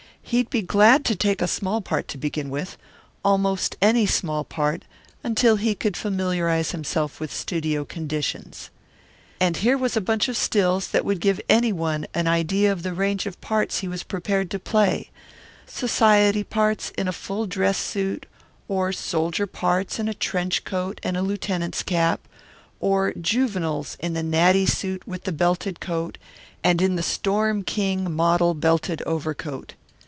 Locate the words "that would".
10.91-11.19